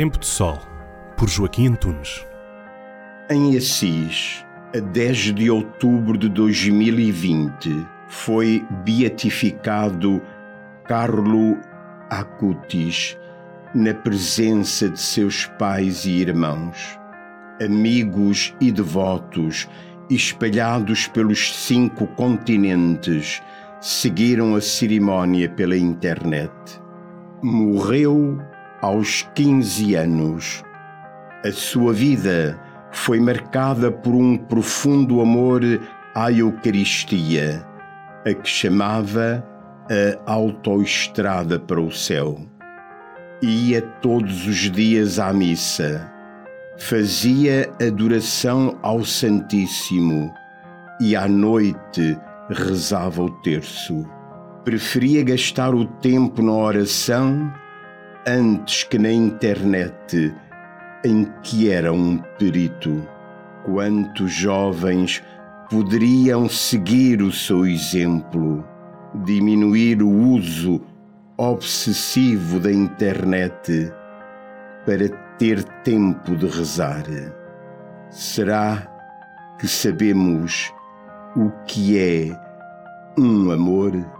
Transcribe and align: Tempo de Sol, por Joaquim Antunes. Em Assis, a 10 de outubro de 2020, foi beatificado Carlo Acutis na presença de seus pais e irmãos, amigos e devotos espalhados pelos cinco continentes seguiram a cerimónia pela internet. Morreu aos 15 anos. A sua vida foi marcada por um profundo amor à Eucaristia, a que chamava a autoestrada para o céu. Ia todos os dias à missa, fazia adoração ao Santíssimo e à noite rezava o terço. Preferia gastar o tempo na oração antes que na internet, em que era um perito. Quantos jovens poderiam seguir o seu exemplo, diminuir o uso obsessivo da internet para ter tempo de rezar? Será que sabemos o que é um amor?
Tempo 0.00 0.18
de 0.18 0.24
Sol, 0.24 0.58
por 1.14 1.28
Joaquim 1.28 1.66
Antunes. 1.66 2.26
Em 3.28 3.54
Assis, 3.54 4.42
a 4.74 4.80
10 4.80 5.34
de 5.34 5.50
outubro 5.50 6.16
de 6.16 6.26
2020, 6.30 7.86
foi 8.08 8.64
beatificado 8.82 10.22
Carlo 10.84 11.58
Acutis 12.08 13.18
na 13.74 13.92
presença 13.92 14.88
de 14.88 14.98
seus 14.98 15.44
pais 15.58 16.06
e 16.06 16.12
irmãos, 16.12 16.98
amigos 17.62 18.54
e 18.58 18.72
devotos 18.72 19.68
espalhados 20.08 21.08
pelos 21.08 21.54
cinco 21.54 22.06
continentes 22.06 23.42
seguiram 23.82 24.54
a 24.54 24.62
cerimónia 24.62 25.46
pela 25.46 25.76
internet. 25.76 26.50
Morreu 27.42 28.40
aos 28.80 29.28
15 29.34 29.94
anos. 29.94 30.64
A 31.44 31.52
sua 31.52 31.92
vida 31.92 32.60
foi 32.90 33.20
marcada 33.20 33.90
por 33.90 34.14
um 34.14 34.36
profundo 34.36 35.20
amor 35.20 35.62
à 36.14 36.30
Eucaristia, 36.32 37.64
a 38.26 38.34
que 38.34 38.48
chamava 38.48 39.44
a 40.26 40.32
autoestrada 40.32 41.58
para 41.58 41.80
o 41.80 41.90
céu. 41.90 42.38
Ia 43.42 43.80
todos 44.02 44.46
os 44.46 44.70
dias 44.70 45.18
à 45.18 45.32
missa, 45.32 46.12
fazia 46.78 47.70
adoração 47.80 48.78
ao 48.82 49.04
Santíssimo 49.04 50.32
e 51.00 51.16
à 51.16 51.26
noite 51.26 52.18
rezava 52.50 53.22
o 53.22 53.30
terço. 53.40 54.06
Preferia 54.64 55.24
gastar 55.24 55.74
o 55.74 55.86
tempo 55.86 56.42
na 56.42 56.52
oração 56.52 57.50
antes 58.30 58.84
que 58.84 58.96
na 58.96 59.10
internet, 59.10 60.32
em 61.04 61.24
que 61.42 61.70
era 61.70 61.92
um 61.92 62.18
perito. 62.38 63.06
Quantos 63.64 64.32
jovens 64.32 65.22
poderiam 65.68 66.48
seguir 66.48 67.22
o 67.22 67.32
seu 67.32 67.66
exemplo, 67.66 68.64
diminuir 69.24 70.00
o 70.02 70.08
uso 70.08 70.80
obsessivo 71.36 72.60
da 72.60 72.72
internet 72.72 73.92
para 74.86 75.08
ter 75.36 75.64
tempo 75.82 76.36
de 76.36 76.46
rezar? 76.46 77.04
Será 78.10 78.86
que 79.58 79.66
sabemos 79.66 80.72
o 81.36 81.50
que 81.66 81.98
é 81.98 82.40
um 83.18 83.50
amor? 83.50 84.19